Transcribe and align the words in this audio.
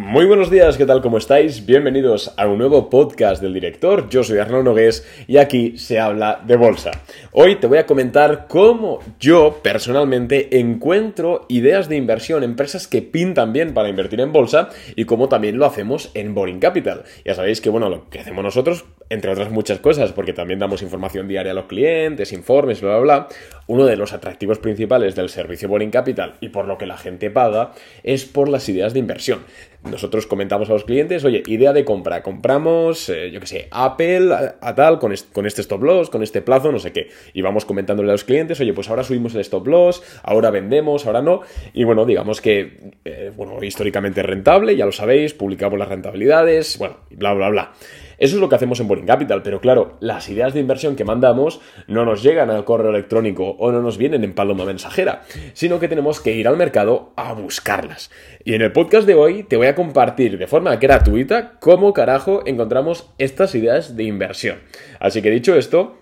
Muy 0.00 0.26
buenos 0.26 0.48
días, 0.48 0.76
¿qué 0.76 0.86
tal? 0.86 1.02
¿Cómo 1.02 1.18
estáis? 1.18 1.66
Bienvenidos 1.66 2.32
a 2.36 2.46
un 2.46 2.58
nuevo 2.58 2.88
podcast 2.88 3.42
del 3.42 3.52
director. 3.52 4.08
Yo 4.08 4.22
soy 4.22 4.38
Arnaud 4.38 4.62
Nogués 4.62 5.04
y 5.26 5.38
aquí 5.38 5.76
se 5.76 5.98
habla 5.98 6.40
de 6.46 6.56
bolsa. 6.56 6.92
Hoy 7.32 7.56
te 7.56 7.66
voy 7.66 7.78
a 7.78 7.86
comentar 7.86 8.46
cómo 8.46 9.00
yo 9.18 9.58
personalmente 9.60 10.60
encuentro 10.60 11.46
ideas 11.48 11.88
de 11.88 11.96
inversión, 11.96 12.44
empresas 12.44 12.86
que 12.86 13.02
pintan 13.02 13.52
bien 13.52 13.74
para 13.74 13.88
invertir 13.88 14.20
en 14.20 14.32
bolsa 14.32 14.68
y 14.94 15.04
cómo 15.04 15.28
también 15.28 15.58
lo 15.58 15.66
hacemos 15.66 16.12
en 16.14 16.32
Boring 16.32 16.60
Capital. 16.60 17.02
Ya 17.24 17.34
sabéis 17.34 17.60
que, 17.60 17.68
bueno, 17.68 17.88
lo 17.90 18.08
que 18.08 18.20
hacemos 18.20 18.44
nosotros, 18.44 18.84
entre 19.10 19.32
otras 19.32 19.50
muchas 19.50 19.80
cosas, 19.80 20.12
porque 20.12 20.32
también 20.32 20.60
damos 20.60 20.80
información 20.80 21.26
diaria 21.26 21.50
a 21.50 21.56
los 21.56 21.64
clientes, 21.64 22.32
informes, 22.32 22.80
bla, 22.80 22.98
bla, 22.98 23.00
bla, 23.00 23.28
uno 23.66 23.84
de 23.84 23.96
los 23.96 24.12
atractivos 24.12 24.60
principales 24.60 25.16
del 25.16 25.28
servicio 25.28 25.68
Boring 25.68 25.90
Capital 25.90 26.34
y 26.40 26.50
por 26.50 26.68
lo 26.68 26.78
que 26.78 26.86
la 26.86 26.98
gente 26.98 27.30
paga 27.30 27.72
es 28.04 28.26
por 28.26 28.48
las 28.48 28.68
ideas 28.68 28.92
de 28.92 29.00
inversión. 29.00 29.40
Nosotros 29.84 30.26
comentamos 30.26 30.68
a 30.70 30.72
los 30.72 30.84
clientes, 30.84 31.24
oye, 31.24 31.42
idea 31.46 31.72
de 31.72 31.84
compra, 31.84 32.22
compramos, 32.22 33.08
eh, 33.08 33.30
yo 33.30 33.40
qué 33.40 33.46
sé, 33.46 33.68
Apple 33.70 34.34
a, 34.60 34.74
tal, 34.74 34.98
con, 34.98 35.14
con 35.32 35.46
este 35.46 35.60
stop 35.60 35.82
loss, 35.82 36.10
con 36.10 36.22
este 36.22 36.42
plazo, 36.42 36.72
no 36.72 36.80
sé 36.80 36.92
qué. 36.92 37.08
Y 37.32 37.42
vamos 37.42 37.64
comentándole 37.64 38.10
a 38.10 38.12
los 38.12 38.24
clientes, 38.24 38.60
oye, 38.60 38.72
pues 38.72 38.90
ahora 38.90 39.04
subimos 39.04 39.34
el 39.34 39.40
stop 39.40 39.66
loss, 39.68 40.02
ahora 40.24 40.50
vendemos, 40.50 41.06
ahora 41.06 41.22
no. 41.22 41.42
Y 41.72 41.84
bueno, 41.84 42.04
digamos 42.04 42.40
que, 42.40 42.92
eh, 43.04 43.32
bueno, 43.36 43.62
históricamente 43.62 44.22
rentable, 44.22 44.76
ya 44.76 44.84
lo 44.84 44.92
sabéis, 44.92 45.32
publicamos 45.32 45.78
las 45.78 45.88
rentabilidades, 45.88 46.76
bueno, 46.78 46.96
bla, 47.10 47.34
bla, 47.34 47.48
bla. 47.48 47.72
Eso 48.18 48.34
es 48.34 48.40
lo 48.40 48.48
que 48.48 48.56
hacemos 48.56 48.80
en 48.80 48.88
Boring 48.88 49.06
Capital, 49.06 49.42
pero 49.44 49.60
claro, 49.60 49.96
las 50.00 50.28
ideas 50.28 50.52
de 50.52 50.58
inversión 50.58 50.96
que 50.96 51.04
mandamos 51.04 51.60
no 51.86 52.04
nos 52.04 52.20
llegan 52.20 52.50
al 52.50 52.64
correo 52.64 52.90
electrónico 52.90 53.50
o 53.50 53.70
no 53.70 53.80
nos 53.80 53.96
vienen 53.96 54.24
en 54.24 54.34
paloma 54.34 54.64
mensajera, 54.64 55.22
sino 55.52 55.78
que 55.78 55.86
tenemos 55.86 56.20
que 56.20 56.34
ir 56.34 56.48
al 56.48 56.56
mercado 56.56 57.12
a 57.14 57.32
buscarlas. 57.32 58.10
Y 58.44 58.54
en 58.54 58.62
el 58.62 58.72
podcast 58.72 59.06
de 59.06 59.14
hoy 59.14 59.44
te 59.44 59.56
voy 59.56 59.67
a 59.67 59.67
compartir 59.74 60.38
de 60.38 60.46
forma 60.46 60.76
gratuita 60.76 61.58
cómo 61.60 61.92
carajo 61.92 62.42
encontramos 62.46 63.10
estas 63.18 63.54
ideas 63.54 63.96
de 63.96 64.04
inversión. 64.04 64.58
Así 65.00 65.22
que 65.22 65.30
dicho 65.30 65.56
esto, 65.56 65.98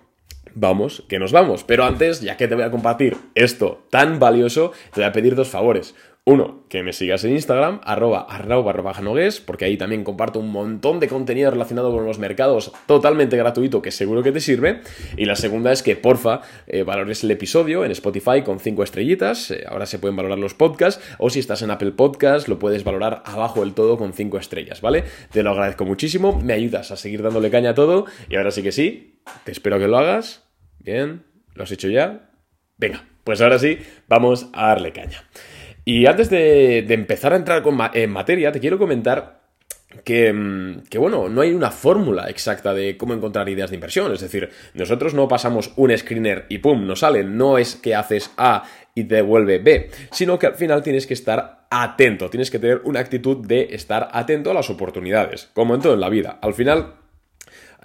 vamos, 0.55 1.05
que 1.09 1.19
nos 1.19 1.33
vamos. 1.33 1.65
Pero 1.65 1.85
antes, 1.85 2.21
ya 2.21 2.37
que 2.37 2.49
te 2.49 2.55
voy 2.55 2.65
a 2.65 2.71
compartir 2.71 3.17
esto 3.35 3.83
tan 3.91 4.19
valioso, 4.19 4.73
te 4.93 5.01
voy 5.01 5.09
a 5.09 5.13
pedir 5.13 5.35
dos 5.35 5.49
favores. 5.49 5.95
Uno, 6.29 6.65
que 6.69 6.83
me 6.83 6.93
sigas 6.93 7.23
en 7.23 7.31
Instagram, 7.35 7.81
arroba 7.85 8.27
nogues, 9.01 9.41
porque 9.41 9.65
ahí 9.65 9.77
también 9.77 10.03
comparto 10.03 10.41
un 10.41 10.51
montón 10.51 10.99
de 10.99 11.07
contenido 11.07 11.53
relacionado 11.53 11.93
con 11.93 12.05
los 12.05 12.19
mercados 12.19 12.73
totalmente 12.87 13.37
gratuito 13.37 13.81
que 13.81 13.93
seguro 13.93 14.25
que 14.25 14.33
te 14.33 14.41
sirve. 14.41 14.81
Y 15.17 15.27
la 15.27 15.37
segunda 15.37 15.71
es 15.71 15.85
que, 15.85 15.95
porfa, 15.95 16.41
eh, 16.67 16.83
valores 16.83 17.23
el 17.23 17.31
episodio 17.31 17.85
en 17.85 17.93
Spotify 17.93 18.43
con 18.45 18.59
cinco 18.59 18.83
estrellitas. 18.83 19.53
Eh, 19.53 19.67
ahora 19.69 19.87
se 19.87 20.01
pueden 20.01 20.17
valorar 20.17 20.41
los 20.41 20.55
podcasts. 20.55 21.01
O 21.19 21.31
si 21.31 21.39
estás 21.39 21.63
en 21.63 21.71
Apple 21.71 21.93
Podcast, 21.93 22.49
lo 22.49 22.59
puedes 22.59 22.83
valorar 22.83 23.23
abajo 23.25 23.61
del 23.61 23.73
todo 23.73 23.97
con 23.97 24.13
cinco 24.13 24.37
estrellas, 24.37 24.81
¿vale? 24.81 25.05
Te 25.31 25.45
lo 25.45 25.51
agradezco 25.51 25.85
muchísimo. 25.85 26.41
Me 26.43 26.55
ayudas 26.55 26.91
a 26.91 26.97
seguir 26.97 27.23
dándole 27.23 27.53
caña 27.53 27.71
a 27.71 27.75
todo. 27.75 28.07
Y 28.29 28.35
ahora 28.35 28.51
sí 28.51 28.65
que 28.65 28.73
sí, 28.73 29.16
te 29.45 29.53
espero 29.53 29.79
que 29.79 29.89
lo 29.89 29.99
hagas. 29.99 30.45
Bien, 30.79 31.25
¿lo 31.55 31.65
has 31.65 31.73
hecho 31.73 31.89
ya? 31.89 32.31
Venga, 32.79 33.05
pues 33.25 33.41
ahora 33.41 33.59
sí, 33.59 33.79
vamos 34.09 34.49
a 34.53 34.69
darle 34.69 34.93
caña. 34.93 35.25
Y 35.85 36.07
antes 36.07 36.31
de, 36.31 36.79
empezar 36.89 37.33
a 37.33 37.37
entrar 37.37 37.63
en 37.95 38.11
materia, 38.11 38.53
te 38.53 38.61
quiero 38.61 38.79
comentar 38.79 39.41
que, 40.05 40.33
mm, 40.33 40.83
que, 40.91 40.99
bueno, 40.99 41.29
no 41.29 41.41
hay 41.41 41.53
una 41.53 41.71
fórmula 41.71 42.29
exacta 42.29 42.75
de 42.75 42.97
cómo 42.97 43.15
encontrar 43.15 43.49
ideas 43.49 43.71
de 43.71 43.77
inversión. 43.77 44.13
Es 44.13 44.21
decir, 44.21 44.51
nosotros 44.75 45.15
no 45.15 45.29
pasamos 45.29 45.73
un 45.77 45.97
screener 45.97 46.47
y 46.49 46.59
¡pum! 46.59 46.87
nos 46.87 47.01
sale. 47.01 47.25
No 47.25 47.57
es 47.57 47.77
que 47.77 47.95
haces 47.95 48.33
A 48.37 48.65
y 48.95 49.05
te 49.05 49.17
devuelve 49.17 49.59
B, 49.59 49.91
sino 50.11 50.39
que 50.39 50.47
al 50.47 50.55
final 50.55 50.83
tienes 50.83 51.07
que 51.07 51.15
estar 51.15 51.67
atento, 51.71 52.31
tienes 52.31 52.51
que 52.51 52.59
tener 52.59 52.81
una 52.85 53.01
actitud 53.01 53.47
de 53.47 53.69
estar 53.73 54.09
atento 54.13 54.51
a 54.51 54.55
las 54.55 54.71
oportunidades, 54.71 55.51
como 55.53 55.75
en 55.75 55.81
todo 55.81 55.95
en 55.95 56.01
la 56.01 56.09
vida. 56.09 56.39
Al 56.43 56.55
final 56.55 56.95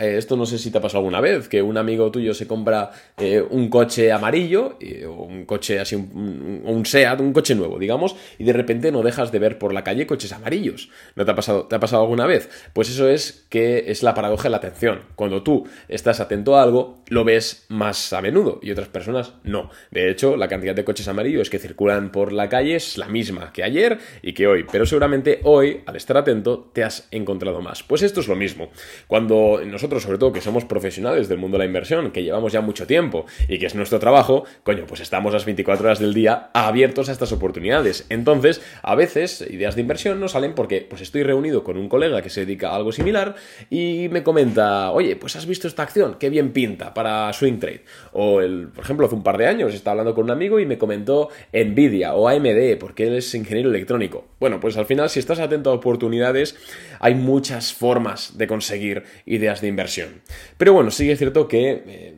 eh, 0.01 0.17
esto 0.17 0.35
no 0.35 0.45
sé 0.45 0.57
si 0.57 0.71
te 0.71 0.79
ha 0.79 0.81
pasado 0.81 0.99
alguna 0.99 1.21
vez, 1.21 1.47
que 1.47 1.61
un 1.61 1.77
amigo 1.77 2.11
tuyo 2.11 2.33
se 2.33 2.47
compra 2.47 2.91
eh, 3.17 3.41
un 3.41 3.69
coche 3.69 4.11
amarillo, 4.11 4.77
o 5.07 5.23
un 5.23 5.45
coche 5.45 5.79
así, 5.79 5.95
un, 5.95 6.61
un, 6.65 6.85
SEAT, 6.85 7.19
un 7.19 7.33
coche 7.33 7.55
nuevo, 7.55 7.77
digamos, 7.77 8.15
y 8.37 8.43
de 8.43 8.53
repente 8.53 8.91
no 8.91 9.03
dejas 9.03 9.31
de 9.31 9.39
ver 9.39 9.57
por 9.57 9.73
la 9.73 9.83
calle 9.83 10.07
coches 10.07 10.31
amarillos. 10.33 10.89
¿No 11.15 11.25
te 11.25 11.31
ha 11.31 11.35
pasado, 11.35 11.65
te 11.65 11.75
ha 11.75 11.79
pasado 11.79 12.03
alguna 12.03 12.25
vez? 12.25 12.49
Pues 12.73 12.89
eso 12.89 13.07
es 13.07 13.45
que 13.49 13.91
es 13.91 14.03
la 14.03 14.13
paradoja 14.13 14.43
de 14.43 14.49
la 14.49 14.57
atención. 14.57 15.01
Cuando 15.15 15.43
tú 15.43 15.67
estás 15.87 16.19
atento 16.19 16.55
a 16.55 16.63
algo, 16.63 17.03
lo 17.09 17.23
ves 17.23 17.65
más 17.69 18.13
a 18.13 18.21
menudo 18.21 18.59
y 18.61 18.71
otras 18.71 18.87
personas 18.87 19.33
no. 19.43 19.69
De 19.91 20.09
hecho, 20.09 20.37
la 20.37 20.47
cantidad 20.47 20.75
de 20.75 20.83
coches 20.83 21.07
amarillos 21.07 21.49
que 21.49 21.59
circulan 21.59 22.11
por 22.11 22.31
la 22.31 22.49
calle 22.49 22.75
es 22.75 22.97
la 22.97 23.07
misma 23.07 23.51
que 23.53 23.63
ayer 23.63 23.99
y 24.21 24.33
que 24.33 24.47
hoy, 24.47 24.65
pero 24.71 24.85
seguramente 24.85 25.41
hoy, 25.43 25.81
al 25.85 25.95
estar 25.95 26.17
atento, 26.17 26.71
te 26.73 26.83
has 26.83 27.07
encontrado 27.11 27.61
más. 27.61 27.83
Pues 27.83 28.01
esto 28.01 28.21
es 28.21 28.27
lo 28.27 28.35
mismo. 28.35 28.69
Cuando 29.07 29.61
nosotros 29.65 29.90
sobre 29.99 30.17
todo, 30.17 30.31
que 30.31 30.41
somos 30.41 30.65
profesionales 30.65 31.27
del 31.27 31.37
mundo 31.37 31.57
de 31.57 31.63
la 31.63 31.67
inversión, 31.67 32.11
que 32.11 32.23
llevamos 32.23 32.53
ya 32.53 32.61
mucho 32.61 32.87
tiempo 32.87 33.25
y 33.47 33.59
que 33.59 33.65
es 33.65 33.75
nuestro 33.75 33.99
trabajo, 33.99 34.45
coño, 34.63 34.85
pues 34.87 35.01
estamos 35.01 35.33
las 35.33 35.45
24 35.45 35.85
horas 35.85 35.99
del 35.99 36.13
día 36.13 36.49
abiertos 36.53 37.09
a 37.09 37.11
estas 37.11 37.31
oportunidades. 37.31 38.05
Entonces, 38.09 38.61
a 38.81 38.95
veces, 38.95 39.45
ideas 39.49 39.75
de 39.75 39.81
inversión 39.81 40.19
no 40.19 40.27
salen 40.27 40.53
porque 40.53 40.81
pues 40.81 41.01
estoy 41.01 41.23
reunido 41.23 41.63
con 41.63 41.77
un 41.77 41.89
colega 41.89 42.21
que 42.21 42.29
se 42.29 42.41
dedica 42.41 42.69
a 42.69 42.75
algo 42.75 42.91
similar 42.91 43.35
y 43.69 44.07
me 44.09 44.23
comenta, 44.23 44.91
oye, 44.91 45.15
pues 45.15 45.35
has 45.35 45.45
visto 45.45 45.67
esta 45.67 45.83
acción, 45.83 46.17
qué 46.19 46.29
bien 46.29 46.51
pinta 46.51 46.93
para 46.93 47.31
swing 47.33 47.59
trade. 47.59 47.83
O, 48.13 48.41
el, 48.41 48.69
por 48.69 48.83
ejemplo, 48.83 49.05
hace 49.05 49.15
un 49.15 49.23
par 49.23 49.37
de 49.37 49.47
años 49.47 49.73
estaba 49.73 49.93
hablando 49.93 50.15
con 50.15 50.25
un 50.25 50.31
amigo 50.31 50.59
y 50.59 50.65
me 50.65 50.77
comentó 50.77 51.29
Nvidia 51.53 52.13
o 52.13 52.27
AMD, 52.27 52.77
porque 52.79 53.07
él 53.07 53.15
es 53.15 53.33
ingeniero 53.33 53.69
electrónico. 53.69 54.25
Bueno, 54.39 54.59
pues 54.59 54.77
al 54.77 54.85
final, 54.85 55.09
si 55.09 55.19
estás 55.19 55.39
atento 55.39 55.71
a 55.71 55.73
oportunidades, 55.73 56.55
hay 56.99 57.15
muchas 57.15 57.73
formas 57.73 58.37
de 58.37 58.47
conseguir 58.47 59.03
ideas 59.25 59.61
de 59.61 59.67
inversión. 59.71 60.21
Pero 60.57 60.73
bueno, 60.73 60.91
sí 60.91 61.09
es 61.09 61.17
cierto 61.17 61.47
que 61.47 61.83
eh, 61.87 62.15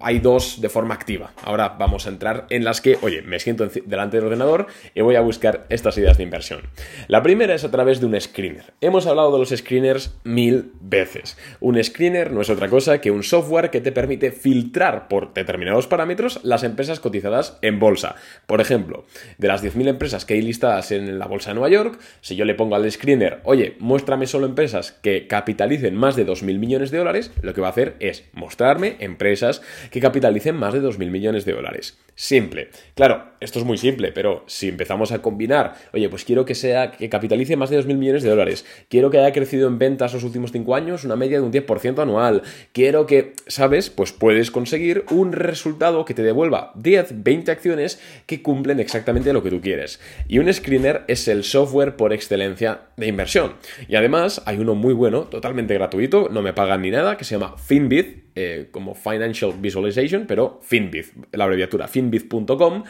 hay 0.00 0.18
dos 0.18 0.60
de 0.60 0.68
forma 0.68 0.94
activa. 0.94 1.32
Ahora 1.42 1.76
vamos 1.78 2.06
a 2.06 2.10
entrar 2.10 2.46
en 2.50 2.64
las 2.64 2.80
que, 2.80 2.98
oye, 3.02 3.22
me 3.22 3.38
siento 3.38 3.68
delante 3.86 4.16
del 4.16 4.26
ordenador 4.26 4.66
y 4.94 5.00
voy 5.00 5.16
a 5.16 5.20
buscar 5.20 5.66
estas 5.68 5.96
ideas 5.98 6.18
de 6.18 6.24
inversión. 6.24 6.62
La 7.08 7.22
primera 7.22 7.54
es 7.54 7.64
a 7.64 7.70
través 7.70 8.00
de 8.00 8.06
un 8.06 8.20
screener. 8.20 8.74
Hemos 8.80 9.06
hablado 9.06 9.32
de 9.32 9.38
los 9.38 9.50
screeners 9.50 10.16
mil 10.24 10.72
veces. 10.80 11.38
Un 11.60 11.82
screener 11.82 12.32
no 12.32 12.40
es 12.40 12.50
otra 12.50 12.68
cosa 12.68 13.00
que 13.00 13.10
un 13.10 13.22
software 13.22 13.70
que 13.70 13.80
te 13.80 13.92
permite 13.92 14.32
filtrar 14.32 15.08
por 15.08 15.32
determinados 15.34 15.86
parámetros 15.86 16.40
las 16.42 16.64
empresas 16.64 17.00
cotizadas 17.00 17.58
en 17.62 17.78
bolsa. 17.78 18.16
Por 18.46 18.60
ejemplo, 18.60 19.04
de 19.38 19.48
las 19.48 19.64
10.000 19.64 19.88
empresas 19.88 20.24
que 20.24 20.34
hay 20.34 20.42
listadas 20.42 20.92
en 20.92 21.18
la 21.18 21.26
bolsa 21.26 21.50
de 21.50 21.54
Nueva 21.54 21.70
York, 21.70 22.00
si 22.20 22.36
yo 22.36 22.44
le 22.44 22.54
pongo 22.54 22.76
al 22.76 22.90
screener, 22.90 23.40
oye, 23.44 23.76
muéstrame 23.78 24.26
solo 24.26 24.46
empresas 24.46 24.92
que 24.92 25.26
capitalicen 25.26 25.94
más 25.94 26.16
de 26.16 26.26
2.000 26.26 26.58
millones 26.58 26.90
de 26.90 26.98
dólares, 26.98 27.32
lo 27.42 27.54
que 27.54 27.60
va 27.60 27.68
a 27.68 27.70
hacer 27.70 27.96
es 28.00 28.24
mostrarme 28.32 28.96
empresas 29.00 29.59
que 29.90 30.00
capitalicen 30.00 30.56
más 30.56 30.74
de 30.74 30.82
2.000 30.82 31.10
millones 31.10 31.44
de 31.44 31.52
dólares. 31.52 31.98
Simple. 32.20 32.68
Claro, 32.94 33.30
esto 33.40 33.58
es 33.58 33.64
muy 33.64 33.78
simple, 33.78 34.12
pero 34.12 34.44
si 34.46 34.68
empezamos 34.68 35.10
a 35.10 35.22
combinar, 35.22 35.76
oye, 35.94 36.10
pues 36.10 36.26
quiero 36.26 36.44
que 36.44 36.54
sea 36.54 36.90
que 36.90 37.08
capitalice 37.08 37.56
más 37.56 37.70
de 37.70 37.80
2.000 37.80 37.96
millones 37.96 38.22
de 38.22 38.28
dólares, 38.28 38.66
quiero 38.90 39.08
que 39.08 39.18
haya 39.18 39.32
crecido 39.32 39.66
en 39.66 39.78
ventas 39.78 40.12
los 40.12 40.22
últimos 40.22 40.52
5 40.52 40.74
años 40.74 41.04
una 41.04 41.16
media 41.16 41.38
de 41.40 41.46
un 41.46 41.50
10% 41.50 41.98
anual, 41.98 42.42
quiero 42.74 43.06
que, 43.06 43.32
¿sabes? 43.46 43.88
Pues 43.88 44.12
puedes 44.12 44.50
conseguir 44.50 45.06
un 45.10 45.32
resultado 45.32 46.04
que 46.04 46.12
te 46.12 46.22
devuelva 46.22 46.72
10, 46.74 47.22
20 47.24 47.50
acciones 47.50 47.98
que 48.26 48.42
cumplen 48.42 48.80
exactamente 48.80 49.32
lo 49.32 49.42
que 49.42 49.48
tú 49.48 49.62
quieres. 49.62 49.98
Y 50.28 50.40
un 50.40 50.52
screener 50.52 51.04
es 51.08 51.26
el 51.26 51.42
software 51.42 51.96
por 51.96 52.12
excelencia 52.12 52.82
de 52.98 53.06
inversión. 53.06 53.54
Y 53.88 53.96
además 53.96 54.42
hay 54.44 54.58
uno 54.58 54.74
muy 54.74 54.92
bueno, 54.92 55.22
totalmente 55.22 55.72
gratuito, 55.72 56.28
no 56.30 56.42
me 56.42 56.52
pagan 56.52 56.82
ni 56.82 56.90
nada, 56.90 57.16
que 57.16 57.24
se 57.24 57.36
llama 57.36 57.56
Finbit, 57.56 58.28
eh, 58.36 58.68
como 58.70 58.94
Financial 58.94 59.52
Visualization, 59.58 60.24
pero 60.26 60.60
Finbit, 60.62 61.06
la 61.32 61.44
abreviatura 61.44 61.88
finbit.com, 62.10 62.84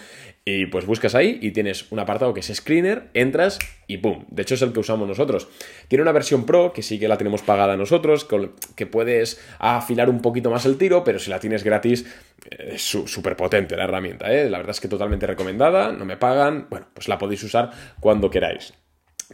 y 0.45 0.67
pues 0.67 0.87
buscas 0.87 1.15
ahí 1.15 1.39
y 1.43 1.51
tienes 1.51 1.91
un 1.93 1.99
apartado 1.99 2.33
que 2.33 2.41
es 2.41 2.47
Screener, 2.47 3.11
entras 3.15 3.59
y 3.87 3.99
¡pum! 3.99 4.25
De 4.29 4.43
hecho 4.43 4.55
es 4.55 4.63
el 4.63 4.73
que 4.73 4.81
usamos 4.81 5.07
nosotros. 5.07 5.49
Tiene 5.89 6.03
una 6.03 6.13
versión 6.13 6.47
Pro 6.47 6.73
que 6.73 6.83
sí 6.83 6.99
que 6.99 7.09
la 7.09 7.19
tenemos 7.19 7.43
pagada 7.43 7.77
nosotros, 7.77 8.27
que 8.75 8.87
puedes 8.87 9.41
afilar 9.59 10.09
un 10.09 10.23
poquito 10.23 10.51
más 10.51 10.65
el 10.67 10.79
tiro, 10.79 11.05
pero 11.05 11.19
si 11.19 11.31
la 11.31 11.41
tienes 11.41 11.63
gratis 11.63 12.07
es 12.51 12.83
súper 12.83 13.37
potente 13.37 13.77
la 13.77 13.85
herramienta, 13.85 14.33
¿eh? 14.33 14.49
La 14.49 14.59
verdad 14.59 14.71
es 14.71 14.81
que 14.81 14.89
totalmente 14.89 15.27
recomendada, 15.27 15.93
no 15.93 16.05
me 16.05 16.17
pagan, 16.17 16.67
bueno, 16.71 16.87
pues 16.95 17.09
la 17.09 17.19
podéis 17.19 17.43
usar 17.45 17.71
cuando 18.01 18.31
queráis. 18.31 18.73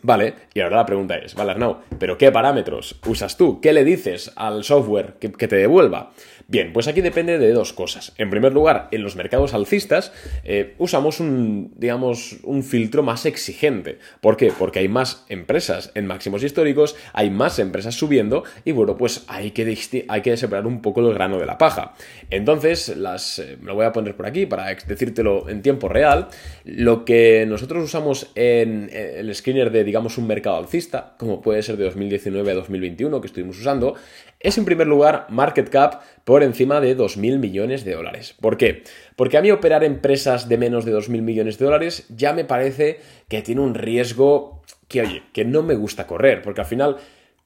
Vale, 0.03 0.35
y 0.55 0.61
ahora 0.61 0.77
la 0.77 0.87
pregunta 0.87 1.17
es, 1.17 1.35
vale 1.35 1.53
Arnau, 1.53 1.79
¿pero 1.99 2.19
qué 2.19 2.31
parámetros 2.31 3.01
usas 3.07 3.37
tú? 3.37 3.61
¿Qué 3.61 3.73
le 3.73 3.85
dices 3.85 4.33
al 4.37 4.63
software 4.63 5.15
que, 5.19 5.29
te 5.29 5.57
devuelva? 5.57 6.13
Bien, 6.49 6.73
pues 6.73 6.87
aquí 6.87 7.01
depende 7.01 7.39
de 7.39 7.53
dos 7.53 7.73
cosas. 7.73 8.13
En 8.19 8.31
primer 8.31 8.53
lugar, 8.53 8.89
en 8.93 9.03
los 9.03 9.17
mercados 9.17 9.53
alcistas 9.53 10.13
eh, 10.45 10.75
usamos 10.79 11.19
un, 11.19 11.73
digamos, 11.77 12.37
un 12.45 12.63
filtro 12.63 13.03
más 13.03 13.27
exigente. 13.27 13.99
¿Por 14.21 14.37
qué? 14.37 14.53
Porque 14.57 14.79
hay 14.79 14.89
más 14.89 15.25
empresas 15.29 15.91
en 15.95 16.07
máximos 16.07 16.45
históricos, 16.45 16.95
hay 17.13 17.31
más 17.31 17.59
empresas 17.59 17.95
subiendo 17.95 18.45
y 18.65 18.73
bueno, 18.73 18.97
pues 18.97 19.25
hay 19.27 19.51
que, 19.51 20.05
hay 20.07 20.23
que 20.23 20.37
separar 20.37 20.67
un 20.67 20.83
poco 20.83 21.01
el 21.01 21.15
grano 21.15 21.39
de 21.39 21.47
la 21.47 21.59
paja. 21.59 21.95
Entonces, 22.31 22.97
las, 22.97 23.41
eh, 23.41 23.57
lo 23.63 23.75
voy 23.75 23.87
a 23.87 23.93
poner 23.93 24.15
por 24.15 24.27
aquí 24.27 24.47
para 24.47 24.73
decírtelo 24.87 25.49
en 25.49 25.63
tiempo 25.63 25.89
real. 25.89 26.29
Lo 26.65 27.05
que 27.05 27.45
nosotros 27.49 27.83
usamos 27.83 28.31
en 28.35 28.91
el 28.93 29.35
screener 29.35 29.71
de 29.73 29.83
digamos, 29.87 30.19
un 30.19 30.27
mercado 30.27 30.57
alcista, 30.57 31.15
como 31.19 31.41
puede 31.41 31.63
ser 31.63 31.79
de 31.79 31.85
2019 31.85 32.51
a 32.51 32.55
2021 32.55 33.21
que 33.23 33.27
estuvimos 33.27 33.59
usando, 33.59 33.95
es 34.41 34.59
en 34.59 34.67
primer 34.67 34.87
lugar 34.87 35.27
market 35.31 35.71
cap 35.71 36.03
por 36.25 36.43
encima 36.43 36.81
de 36.81 36.97
2.000 36.97 37.39
millones 37.39 37.85
de 37.85 37.95
dólares. 37.95 38.35
¿Por 38.39 38.59
qué? 38.59 38.83
Porque 39.17 39.39
a 39.39 39.43
mí 39.43 39.51
operar 39.51 39.85
empresas 39.85 40.49
de 40.49 40.59
menos 40.59 40.85
de 40.85 40.95
2.000 40.95 41.23
millones 41.23 41.59
de 41.59 41.65
dólares 41.65 42.05
ya 42.11 42.35
me 42.35 42.45
parece 42.45 43.01
que 43.29 43.41
tiene 43.41 43.63
un 43.63 43.75
riesgo 43.75 44.63
que, 44.89 45.01
oye, 45.01 45.23
que 45.33 45.47
no 45.47 45.63
me 45.63 45.75
gusta 45.75 46.07
correr, 46.07 46.43
porque 46.43 46.61
al 46.61 46.67
final, 46.67 46.97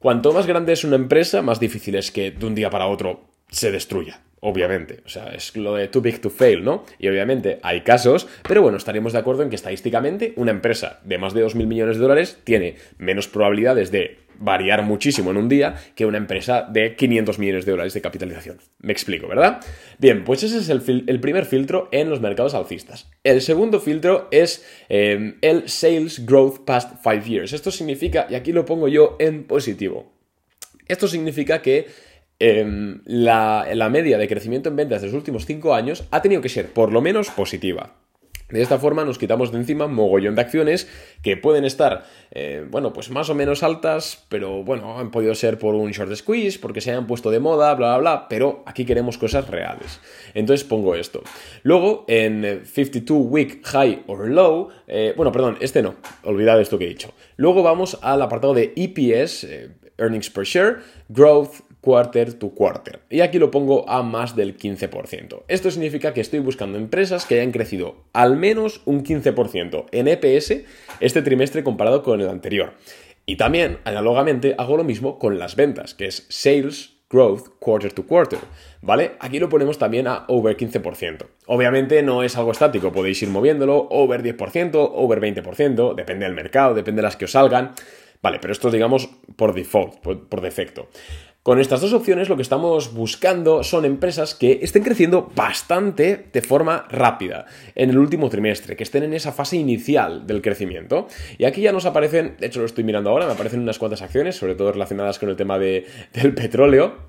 cuanto 0.00 0.32
más 0.32 0.46
grande 0.46 0.72
es 0.72 0.82
una 0.82 0.96
empresa, 0.96 1.42
más 1.42 1.60
difícil 1.60 1.94
es 1.94 2.10
que 2.10 2.32
de 2.32 2.46
un 2.46 2.56
día 2.56 2.70
para 2.70 2.88
otro 2.88 3.20
se 3.50 3.70
destruya 3.70 4.20
obviamente. 4.40 5.00
O 5.04 5.08
sea, 5.08 5.28
es 5.28 5.56
lo 5.56 5.74
de 5.74 5.88
too 5.88 6.00
big 6.00 6.20
to 6.20 6.30
fail, 6.30 6.64
¿no? 6.64 6.84
Y 6.98 7.08
obviamente 7.08 7.60
hay 7.62 7.82
casos, 7.82 8.26
pero 8.46 8.62
bueno, 8.62 8.78
estaríamos 8.78 9.12
de 9.12 9.18
acuerdo 9.18 9.42
en 9.42 9.50
que 9.50 9.56
estadísticamente 9.56 10.32
una 10.36 10.50
empresa 10.50 11.00
de 11.04 11.18
más 11.18 11.34
de 11.34 11.44
2.000 11.44 11.66
millones 11.66 11.96
de 11.96 12.02
dólares 12.02 12.38
tiene 12.44 12.76
menos 12.98 13.28
probabilidades 13.28 13.90
de 13.90 14.18
variar 14.40 14.82
muchísimo 14.82 15.30
en 15.30 15.36
un 15.36 15.48
día 15.48 15.76
que 15.94 16.06
una 16.06 16.16
empresa 16.16 16.66
de 16.68 16.96
500 16.96 17.38
millones 17.38 17.66
de 17.66 17.72
dólares 17.72 17.92
de 17.92 18.00
capitalización. 18.00 18.58
Me 18.78 18.92
explico, 18.92 19.28
¿verdad? 19.28 19.60
Bien, 19.98 20.24
pues 20.24 20.42
ese 20.42 20.58
es 20.58 20.70
el, 20.70 21.20
primer 21.20 21.44
filtro 21.44 21.88
en 21.92 22.08
los 22.08 22.22
mercados 22.22 22.54
alcistas. 22.54 23.10
El 23.22 23.42
segundo 23.42 23.80
filtro 23.80 24.28
es 24.30 24.66
eh, 24.88 25.34
el 25.42 25.68
Sales 25.68 26.24
Growth 26.24 26.64
Past 26.64 27.02
5 27.02 27.26
Years. 27.26 27.52
Esto 27.52 27.70
significa, 27.70 28.26
y 28.30 28.34
aquí 28.34 28.52
lo 28.52 28.64
pongo 28.64 28.88
yo 28.88 29.16
en 29.20 29.44
positivo, 29.44 30.10
esto 30.88 31.06
significa 31.06 31.62
que 31.62 31.86
Em, 32.42 33.02
la, 33.04 33.88
media 33.90 34.16
de 34.16 34.26
crecimiento 34.26 34.70
en 34.70 34.76
ventas 34.76 35.02
de 35.02 35.08
los 35.08 35.14
últimos 35.14 35.44
5 35.44 35.74
años 35.74 36.04
ha 36.10 36.22
tenido 36.22 36.40
que 36.40 36.48
ser 36.48 36.72
por 36.72 36.90
lo 36.90 37.02
menos 37.02 37.30
positiva. 37.30 37.96
De 38.48 38.62
esta 38.62 38.78
forma 38.78 39.04
nos 39.04 39.18
quitamos 39.18 39.52
de 39.52 39.58
encima 39.58 39.86
mogollón 39.88 40.34
de 40.34 40.40
acciones 40.40 40.88
que 41.22 41.36
pueden 41.36 41.64
estar, 41.66 42.04
eh, 42.32 42.66
bueno, 42.68 42.94
pues 42.94 43.10
más 43.10 43.28
o 43.28 43.34
menos 43.34 43.62
altas, 43.62 44.24
pero 44.30 44.64
bueno, 44.64 44.98
han 44.98 45.10
podido 45.10 45.34
ser 45.34 45.58
por 45.58 45.74
un 45.74 45.90
short 45.92 46.12
squeeze, 46.16 46.58
porque 46.58 46.80
se 46.80 46.90
hayan 46.90 47.06
puesto 47.06 47.30
de 47.30 47.40
moda, 47.40 47.74
bla, 47.74 47.88
bla, 47.90 47.98
bla, 47.98 48.28
pero 48.28 48.64
aquí 48.66 48.86
queremos 48.86 49.18
cosas 49.18 49.46
reales. 49.46 50.00
Entonces 50.32 50.66
pongo 50.66 50.94
esto. 50.94 51.22
Luego, 51.62 52.06
en 52.08 52.62
52 52.64 53.26
Week 53.28 53.64
High 53.66 54.04
or 54.06 54.28
Low, 54.28 54.70
eh, 54.88 55.12
bueno, 55.14 55.30
perdón, 55.30 55.58
este 55.60 55.82
no, 55.82 55.96
olvidad 56.24 56.60
esto 56.60 56.78
que 56.78 56.86
he 56.86 56.88
dicho. 56.88 57.12
Luego 57.36 57.62
vamos 57.62 57.98
al 58.00 58.22
apartado 58.22 58.54
de 58.54 58.72
EPS, 58.74 59.44
eh, 59.44 59.70
Earnings 59.96 60.30
Per 60.30 60.44
Share, 60.44 60.78
Growth, 61.08 61.69
quarter 61.80 62.34
to 62.34 62.50
quarter. 62.50 63.00
Y 63.10 63.20
aquí 63.20 63.38
lo 63.38 63.50
pongo 63.50 63.88
a 63.88 64.02
más 64.02 64.36
del 64.36 64.56
15%. 64.56 65.42
Esto 65.48 65.70
significa 65.70 66.14
que 66.14 66.20
estoy 66.20 66.40
buscando 66.40 66.78
empresas 66.78 67.26
que 67.26 67.36
hayan 67.40 67.52
crecido 67.52 67.96
al 68.12 68.36
menos 68.36 68.82
un 68.84 69.04
15% 69.04 69.86
en 69.92 70.08
EPS 70.08 70.64
este 71.00 71.22
trimestre 71.22 71.64
comparado 71.64 72.02
con 72.02 72.20
el 72.20 72.28
anterior. 72.28 72.74
Y 73.26 73.36
también, 73.36 73.78
análogamente, 73.84 74.54
hago 74.58 74.76
lo 74.76 74.84
mismo 74.84 75.18
con 75.18 75.38
las 75.38 75.56
ventas, 75.56 75.94
que 75.94 76.06
es 76.06 76.26
sales 76.28 77.00
growth 77.10 77.48
quarter 77.58 77.92
to 77.92 78.06
quarter, 78.06 78.38
¿vale? 78.82 79.12
Aquí 79.18 79.40
lo 79.40 79.48
ponemos 79.48 79.78
también 79.78 80.06
a 80.06 80.24
over 80.28 80.56
15%. 80.56 81.26
Obviamente 81.46 82.02
no 82.02 82.22
es 82.22 82.36
algo 82.36 82.52
estático, 82.52 82.92
podéis 82.92 83.20
ir 83.22 83.28
moviéndolo 83.28 83.88
over 83.90 84.22
10%, 84.22 84.70
over 84.94 85.20
20%, 85.20 85.94
depende 85.94 86.24
del 86.24 86.34
mercado, 86.34 86.74
depende 86.74 87.00
de 87.00 87.06
las 87.06 87.16
que 87.16 87.24
os 87.24 87.32
salgan. 87.32 87.72
Vale, 88.22 88.38
pero 88.38 88.52
esto 88.52 88.70
digamos 88.70 89.08
por 89.34 89.54
default, 89.54 89.96
por 89.98 90.40
defecto. 90.40 90.88
Con 91.42 91.58
estas 91.58 91.80
dos 91.80 91.94
opciones 91.94 92.28
lo 92.28 92.36
que 92.36 92.42
estamos 92.42 92.92
buscando 92.92 93.64
son 93.64 93.86
empresas 93.86 94.34
que 94.34 94.58
estén 94.60 94.82
creciendo 94.82 95.32
bastante 95.34 96.26
de 96.30 96.42
forma 96.42 96.86
rápida 96.90 97.46
en 97.74 97.88
el 97.88 97.98
último 97.98 98.28
trimestre, 98.28 98.76
que 98.76 98.82
estén 98.82 99.04
en 99.04 99.14
esa 99.14 99.32
fase 99.32 99.56
inicial 99.56 100.26
del 100.26 100.42
crecimiento. 100.42 101.08
Y 101.38 101.46
aquí 101.46 101.62
ya 101.62 101.72
nos 101.72 101.86
aparecen, 101.86 102.36
de 102.38 102.46
hecho 102.46 102.60
lo 102.60 102.66
estoy 102.66 102.84
mirando 102.84 103.08
ahora, 103.08 103.24
me 103.24 103.32
aparecen 103.32 103.60
unas 103.60 103.78
cuantas 103.78 104.02
acciones, 104.02 104.36
sobre 104.36 104.54
todo 104.54 104.72
relacionadas 104.72 105.18
con 105.18 105.30
el 105.30 105.36
tema 105.36 105.58
de, 105.58 105.86
del 106.12 106.34
petróleo, 106.34 107.08